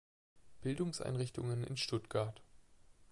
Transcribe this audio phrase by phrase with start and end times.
[0.63, 2.41] Bildungseinrichtungen in Stuttgart